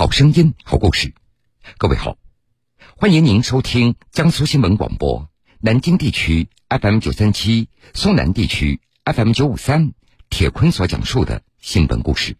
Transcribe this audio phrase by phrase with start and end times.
[0.00, 1.12] 好声音，好故事。
[1.76, 2.16] 各位好，
[2.96, 5.28] 欢迎您收听江苏新闻广播
[5.60, 9.92] 南京地区 FM 九三七、苏南地区 FM 九五三。
[10.30, 12.34] 铁坤所讲述的新闻故事。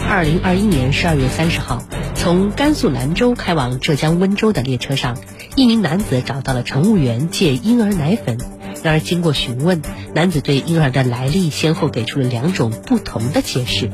[0.00, 1.80] 二零二一年十二月三十号，
[2.16, 5.16] 从甘肃兰州开往浙江温州的列车上，
[5.54, 8.36] 一名男子找到了乘务员借婴儿奶粉。
[8.82, 9.80] 然而，经过询问，
[10.12, 13.92] 男子对婴儿的来历先后给出了两种不同的解释。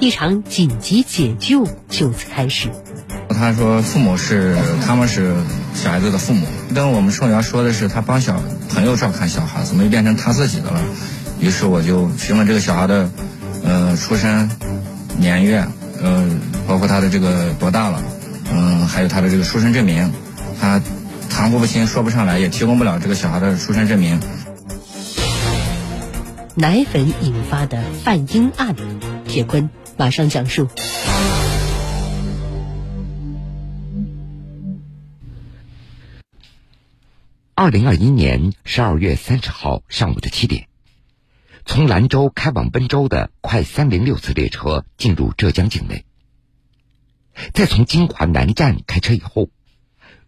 [0.00, 2.70] 一场紧急解救就此开始。
[3.28, 5.34] 他说：“父母是他们是
[5.74, 10.80] 小孩子的父母，跟我们乘务员说的是他帮小朋友照看小孩，怎么又变成他自己的了？”
[11.40, 13.10] 于是我就询问这个小孩的，
[13.64, 14.48] 呃，出生
[15.18, 15.66] 年月，
[16.00, 16.24] 呃，
[16.66, 18.02] 包括他的这个多大了，
[18.52, 20.12] 嗯，还有他的这个出生证明，
[20.60, 20.80] 他
[21.28, 24.20] 含糊不清，说不上来，也提供不了这个小孩的出生证明。
[26.54, 28.76] 奶粉引发的贩婴案，
[29.26, 30.68] 铁坤马上讲述。
[37.54, 40.66] 二零二一年十二月三十号上午的七点。
[41.64, 46.04] 从兰州开往温州的快三零六次列车进入浙江境内，
[47.54, 49.48] 在从金华南站开车以后，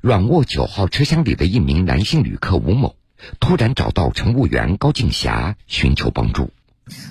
[0.00, 2.96] 软卧九号车厢里的一名男性旅客吴某
[3.38, 6.50] 突然找到乘务员高静霞寻求帮助。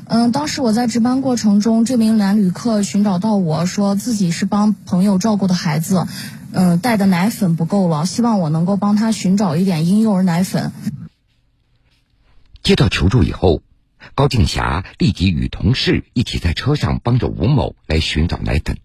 [0.08, 6.08] 嗯，当时我在值班过程中，这名男旅客寻找到我说自己是帮朋友照顾的孩子，
[6.52, 10.72] 嗯，带的奶粉不够了，希望我能够帮他寻找一点婴幼儿奶粉。
[12.64, 13.62] 接到求助以后。
[14.14, 18.78] 高静霞立即与同事一起在车上帮着吴某来寻找奶粉，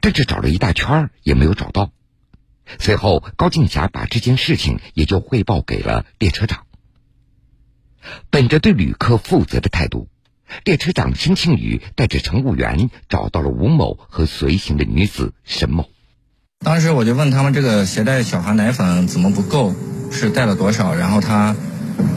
[0.00, 1.92] 但是找了一大圈也没有找到。
[2.80, 6.66] 随后，高静霞把这件事情也就汇报给了列车长。
[8.30, 10.08] 本着对旅客负责的态度，
[10.64, 15.88] 列车长申庆宇带着乘务员找到了吴某和随行的女子沈某。
[16.64, 19.74] 当时我就问他们：这个携带小孩奶粉怎么不够？
[20.10, 20.94] 是带了多少？
[20.94, 21.56] 然后他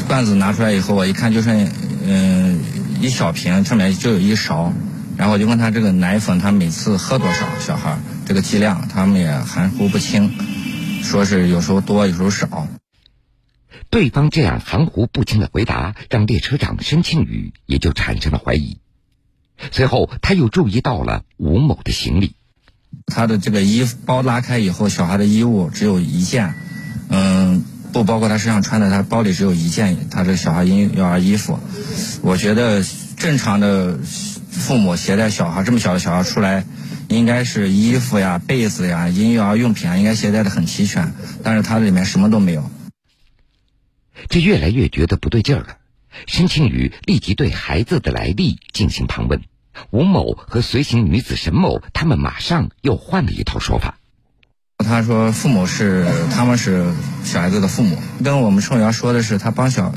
[0.07, 1.69] 罐子拿出来以后，我一看就剩。
[2.09, 2.61] 嗯，
[3.01, 4.71] 一小瓶上面就有一勺，
[5.17, 7.45] 然后我就问他这个奶粉，他每次喝多少？
[7.59, 10.31] 小孩这个剂量，他们也含糊不清，
[11.03, 12.65] 说是有时候多，有时候少。
[13.89, 18.77] 对方这样含糊不清的回答，让列车长申庆宇也就产生了怀疑。
[19.71, 22.35] 随后，他又注意到了吴某的行李，
[23.05, 26.53] 他的这个衣服包拉开以后，小孩的衣物只有一件，
[27.09, 27.63] 嗯。
[27.93, 31.57] 不包括他身上穿的，他包里只有一件他这小孩婴幼儿衣服。
[32.21, 32.83] 我觉得
[33.15, 33.97] 正常的
[34.51, 36.65] 父母携带小孩这么小的小孩出来，
[37.07, 41.13] 应该是衣服呀、被子呀、婴幼儿用品啊，应该携带的很齐全。
[41.41, 42.69] 但是他里面什么都没有。
[44.29, 45.77] 这越来越觉得不对劲儿了。
[46.25, 49.41] 申庆宇立即对孩子的来历进行盘问。
[49.91, 53.99] 吴某和随行女子沈某，他们马上又换了一套说法。
[54.79, 56.85] 他说：“父母是他们是
[57.23, 59.93] 小孩子的父母，跟我们乘务员说的是他帮小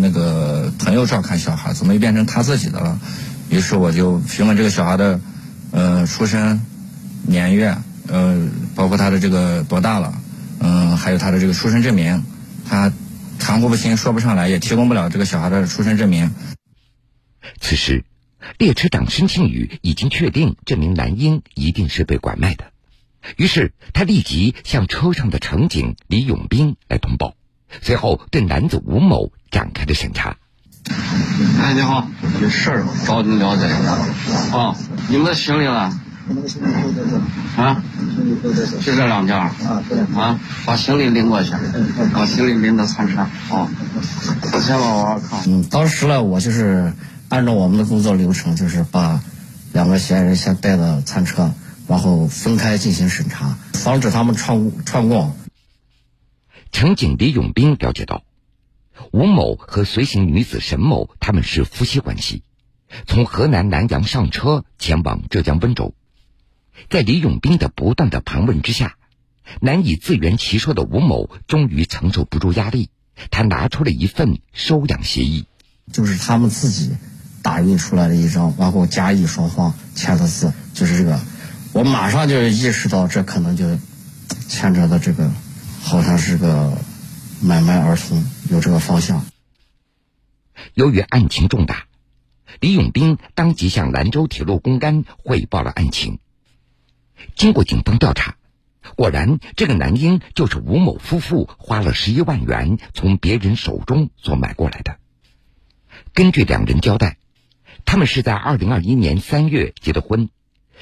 [0.00, 3.00] 那个朋友照看小孩，怎么又变成他自己的了？”
[3.50, 5.20] 于是我就询问这个小孩的，
[5.70, 6.60] 呃，出生
[7.22, 7.76] 年月，
[8.08, 10.14] 呃，包括他的这个多大了，
[10.58, 12.24] 嗯，还有他的这个出生证明，
[12.68, 12.92] 他
[13.46, 16.34] 含糊不清，说不上来，也提供不了这个小孩的出生证明。
[17.60, 18.04] 此时，
[18.58, 22.72] 列车长申庆宇已经确定这名男婴一定是被拐卖的。
[23.36, 27.36] 于是他立即向车上的乘警李永兵来通报，
[27.82, 30.38] 随后对男子吴某展开了审查。
[31.60, 32.08] 哎，你好，
[32.42, 34.58] 有事儿找你了解一下。
[34.58, 34.76] 啊，
[35.08, 36.00] 你们的行李呢？
[36.28, 37.62] 我们的行李都在这。
[37.62, 37.82] 啊？
[38.14, 38.78] 行李都在这。
[38.78, 39.36] 就这两件。
[39.36, 39.52] 啊，
[39.88, 39.98] 对。
[40.18, 41.52] 啊，把行李拎过去。
[42.12, 43.20] 把行李拎到餐车。
[43.20, 43.68] 啊。
[44.60, 45.40] 先把我看。
[45.46, 46.92] 嗯，当时呢，我就是
[47.28, 49.20] 按照我们的工作流程，就是把
[49.72, 51.52] 两个嫌疑人先带到餐车。
[51.88, 55.36] 然后分开进行审查，防止他们串串供。
[56.72, 58.24] 乘警李永兵了解到，
[59.12, 62.42] 吴某和随行女子沈某他们是夫妻关系，
[63.06, 65.94] 从河南南阳上车前往浙江温州。
[66.88, 68.96] 在李永兵的不断的盘问之下，
[69.60, 72.90] 难以自圆其说的吴某终于承受不住压力，
[73.30, 75.46] 他拿出了一份收养协议，
[75.92, 76.96] 就是他们自己
[77.42, 81.20] 打印出来的一张，然后甲乙双方签的字，就是这个。
[81.72, 83.78] 我马上就意识到，这可能就
[84.48, 85.30] 牵扯的这个，
[85.82, 86.78] 好像是个
[87.40, 89.26] 买卖儿童，有这个方向。
[90.72, 91.84] 由于案情重大，
[92.60, 96.18] 李永兵当即向兰州铁路公安汇报了案情。
[97.34, 98.36] 经过警方调查，
[98.96, 104.98] 果然这个男婴就是吴某夫妇花了十一万元从别人手中所买过来的。
[106.12, 107.18] 根据两人交代，
[107.84, 110.28] 他们是在二零二一年三月结的婚。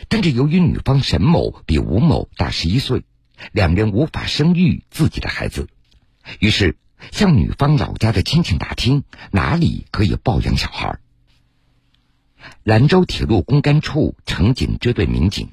[0.08, 3.04] 但是由于女方沈某比吴某大十一岁，
[3.52, 5.68] 两人无法生育自己的孩子，
[6.40, 6.76] 于是
[7.12, 10.98] 向女方老家的亲戚打听哪里可以抱养小孩。
[12.64, 15.50] 兰州铁路公干处乘警支队民警，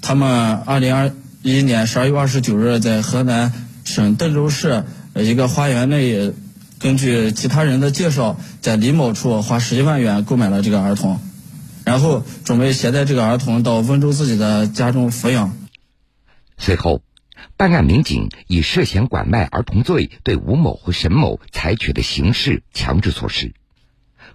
[0.00, 3.52] 他们二零二一年十二月二十九日在河南
[3.84, 4.84] 省邓州市
[5.14, 6.32] 一个花园内，
[6.78, 11.20] 根据其他人的介绍，在李某处花十一万元购买了这个儿童。
[11.84, 15.56] 然后准备携带这个儿童到温州自己的家中抚养。
[16.58, 17.00] 随后，
[17.56, 23.54] 办案民警以涉嫌拐卖儿童罪对吴某和沈某采取的刑事强制措施。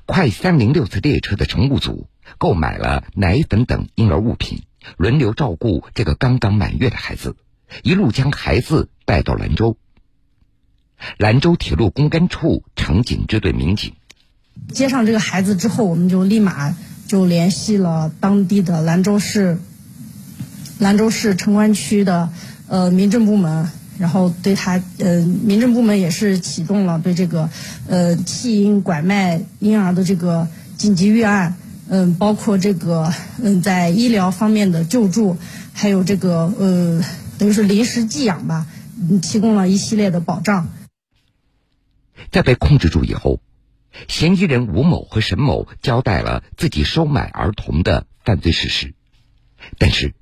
[0.07, 2.07] 快三零六次列车的乘务组
[2.39, 4.63] 购买了奶粉等婴儿物品，
[4.97, 7.35] 轮流照顾这个刚刚满月的孩子，
[7.83, 9.77] 一路将孩子带到兰州。
[11.17, 13.93] 兰州铁路公安处乘警支队民警
[14.73, 16.75] 接上这个孩子之后，我们就立马。
[17.05, 19.59] 就联系了当地的兰州市
[20.79, 22.29] 兰州市城关区的
[22.67, 23.69] 呃民政部门，
[23.99, 27.49] 然后对他呃民政部门也是启动了对这个
[27.87, 30.47] 呃弃婴拐卖婴儿的这个
[30.77, 31.55] 紧急预案，
[31.93, 33.13] 嗯，包括这个
[33.43, 35.37] 嗯在医疗方面的救助，
[35.73, 37.03] 还有这个呃
[37.37, 38.65] 等于是临时寄养吧，
[38.99, 40.69] 嗯提供了一系列的保障。
[42.31, 43.39] 在被控制住以后。
[44.07, 48.95] 嫌疑人吴某和沈某交代了自己收买儿童的犯罪事实，
[49.77, 50.15] 但是，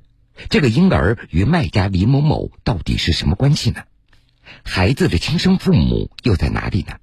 [0.49, 3.83] 这个婴儿与卖家李某某到底是什么关系呢？
[4.63, 6.97] 孩子的亲生父母又在哪里呢？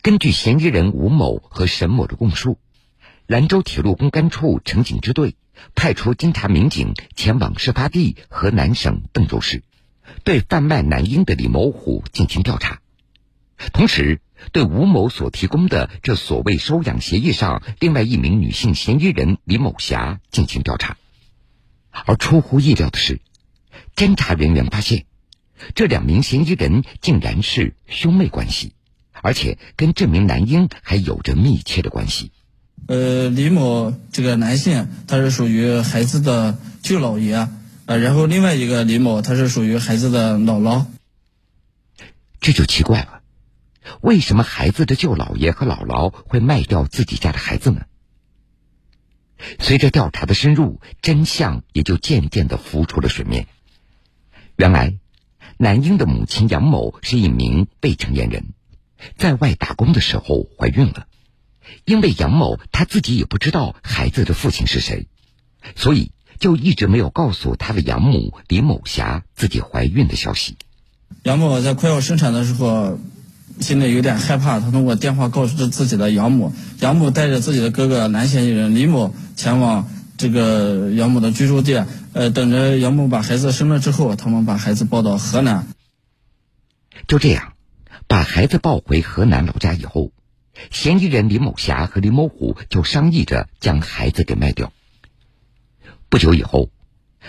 [0.00, 2.60] 根据嫌疑人吴某和沈某的供述，
[3.26, 5.36] 兰州铁路公干处乘警支队
[5.74, 9.62] 派出侦查民警前往事发地河南省邓州市，
[10.24, 12.80] 对贩卖男婴的李某虎进行调查，
[13.72, 14.20] 同时。
[14.52, 20.98] 对吴某所提供的这所谓收养协议上，另外一名女性嫌疑人李某霞进行调查，
[22.04, 23.18] 而出乎意料的是，
[23.96, 25.06] 侦查人员发现，
[25.74, 28.74] 这两名嫌疑人竟然是兄妹关系，
[29.22, 32.30] 而且跟这名男婴还有着密切的关系。
[32.86, 37.48] 呃，李某这个男性他是属于孩子的舅姥爷，
[37.86, 40.86] 呃，然后另外一个李某他是属于孩子的姥姥，
[42.40, 43.22] 这就奇怪了。
[44.00, 47.82] 为什么孩子的舅姥爷和姥姥会卖掉自己家的孩子呢？
[49.58, 53.46] 随着调查的深入，真相也就渐渐的浮出了水面。
[54.56, 54.94] 原来，
[55.58, 58.54] 男婴的母亲杨某是一名未成年人，
[59.16, 61.06] 在外打工的时候怀孕了。
[61.84, 65.08] 因为杨某他自己也不知道孩子的父亲是谁，
[65.74, 70.56] 所以就一直没有告诉他的养母李某霞自己怀孕的消息。
[71.22, 72.98] 杨某在快要生产的时候。
[73.58, 85.68] 心里有点害怕，他通过电话告诉自己的养母，养母带着自己的哥哥男嫌疑人李某前往这个养母的居住地，呃，等着杨某把孩子生了之后，他们把孩子抱到河南。
[87.08, 87.54] 就这样，
[88.06, 90.10] 把孩子抱回河南老家以后，
[90.70, 94.72] 嫌疑人李某霞和李某虎就商议着将孩子给卖掉。
[96.08, 96.70] 不久以后，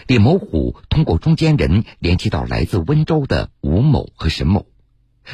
[0.08, 4.66] 李某虎通过中间人联系到来自温州的吴某和沈某。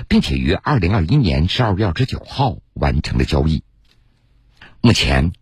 [0.08, 3.64] 并且于二零二一年十二月二十九号完成了交易。
[4.82, 5.34] 目前，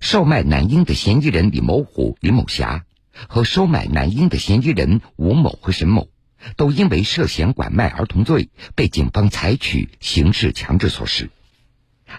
[0.00, 2.84] 售卖男婴的嫌疑人李某虎、李某霞
[3.28, 6.08] 和收买男婴的嫌疑人吴某和沈某，
[6.56, 11.30] 都因为涉嫌拐卖儿童罪被警方采取刑事强制措施。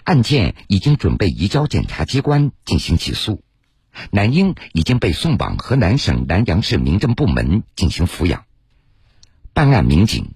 [0.04, 3.42] 案件已经准备移交检察机关进行起诉，
[4.10, 8.44] 男婴已经被送往河南省南阳市民政部门进行抚养。
[9.52, 10.32] 办案民警。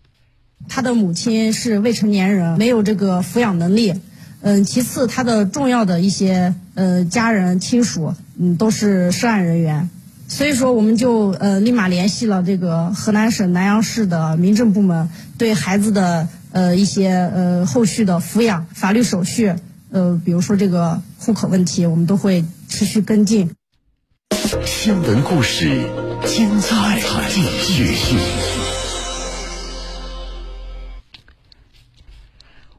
[0.69, 3.95] 他的母亲是未成年人，没有这个抚养能力。
[4.43, 9.91] 嗯，其次，他的重要的一些呃家人亲属，嗯，都是涉案人员。
[10.29, 19.55] 所以说，我们就呃立马联系了这个河南省南阳市的民政部门，对孩子的呃一些呃后续的抚养法律手续，
[19.91, 23.55] 呃，比如说这个户口问题，我们都会持续跟进。
[24.65, 25.89] 新闻故事，
[26.27, 28.19] 精彩继续。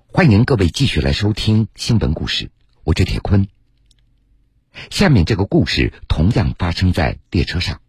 [0.07, 2.49] 欢迎各位继续来收听新闻故事，
[2.83, 3.47] 我是铁坤。
[4.89, 7.79] 下面这个故事同样发生在列车上，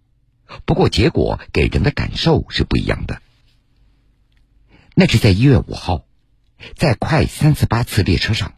[0.65, 3.21] 不过结果给人的感受是不一样的。
[4.95, 6.03] 那是在一月五号，
[6.75, 8.53] 在快三四八次列车上，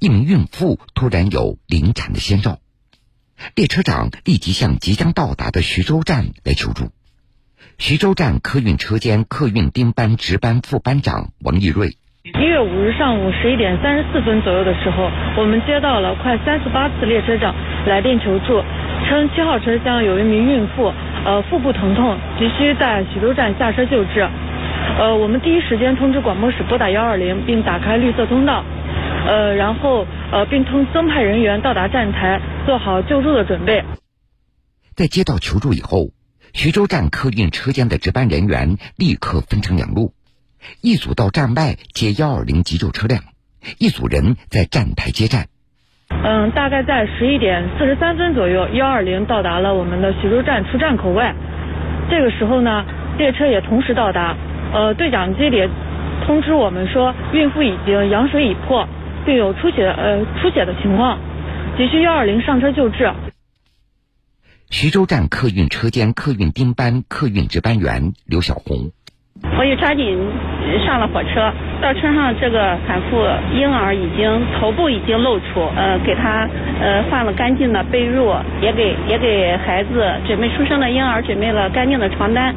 [0.00, 2.58] 一名孕妇突然有临产的先兆，
[3.54, 6.90] 列车长立即向即将到达的徐州站来求助。
[7.76, 11.98] 徐州站客运车间客运丁班值班副班长王义瑞。
[12.24, 17.54] 一月五日上午十一点三十四分左右的时候，我们接到了快三十八次列车长
[17.86, 18.64] 来电求助。
[19.06, 20.92] 称七号车厢有一名孕妇，
[21.24, 24.28] 呃，腹部疼痛，急需在徐州站下车救治。
[24.98, 28.64] 呃，我们第一时间通知广播室拨打幺二零，并打开绿色通道，
[29.28, 33.84] 呃，然后呃，并通增派人员到达站台，做好救助的准备。
[34.96, 36.08] 在接到求助以后，
[36.52, 40.14] 徐州站客运车间的值班人员立刻分成两路，
[40.82, 43.22] 一组到站外接幺二零急救车辆，
[43.78, 45.46] 一组人在站台接站。
[46.10, 51.36] 嗯，大概在十一点四十三分左右，幺二零到达了我们的徐州站出站口外。
[52.10, 52.84] 这个时候呢，
[53.16, 54.36] 列车也同时到达。
[54.72, 55.68] 呃，对讲机里
[56.26, 58.86] 通知我们说，孕妇已经羊水已破，
[59.24, 61.18] 并有出血呃出血的情况，
[61.76, 63.10] 急需幺二零上车救治。
[64.70, 68.90] 徐州站客运车间客运丁班客运值班员刘小红，
[69.56, 70.18] 我也抓紧
[70.84, 73.16] 上了火车，到车上这个产妇
[73.56, 76.46] 婴儿已经头部已经露出，呃，给她
[76.82, 82.54] 呃换了干净的被褥，也给也给孩子准备出生的婴儿准备了干净的床单。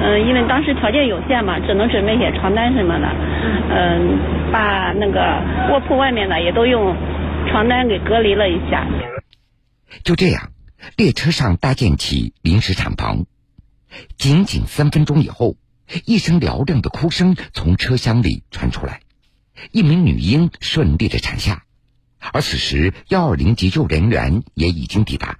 [0.00, 3.06] 嗯，因为当时条件有限嘛，只能准备些床单什么的。
[3.70, 6.96] 嗯，把那个卧铺外面的也都用
[7.50, 8.86] 床单给隔离了一下。
[10.04, 10.52] 就这样，
[10.96, 13.26] 列车上搭建起临时产房。
[14.16, 15.56] 仅仅三分钟以后，
[16.06, 19.00] 一声嘹亮的哭声从车厢里传出来，
[19.72, 21.62] 一名女婴顺利的产下。
[22.32, 25.38] 而此时，幺二零急救人员也已经抵达，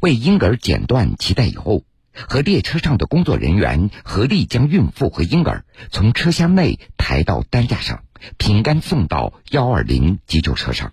[0.00, 1.82] 为婴儿剪断脐带以后。
[2.14, 8.04] 和列车上的工作人员合力将孕妇和婴儿从车厢内抬到担架上，
[8.38, 10.92] 平安送到幺二零急救车上。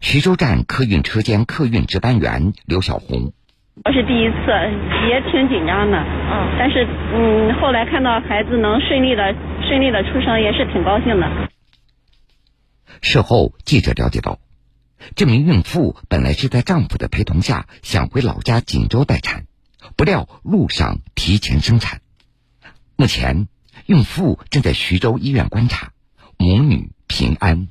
[0.00, 3.32] 徐州站客运车间客运值班员刘小红
[3.84, 4.46] ：“我是第一次，
[5.08, 9.34] 也挺紧张的，嗯，但是嗯，后来看到孩子能顺利的
[9.68, 11.50] 顺利的出生，也是挺高兴的。”
[13.02, 14.38] 事后，记者了解到，
[15.14, 19.44] 这名孕妇本来是在丈夫的陪同下想回老家锦州待产。
[19.96, 22.02] 不料路上提前生产，
[22.96, 23.48] 目前
[23.86, 25.92] 孕妇正在徐州医院观察，
[26.36, 27.68] 母女平安。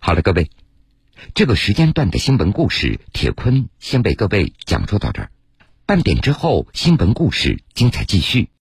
[0.00, 0.50] 好了，各位，
[1.34, 5.30] 这个时间段的新闻故事，铁坤先为各位讲述到这儿。
[5.86, 8.50] 半点之后，新闻故事精彩继续。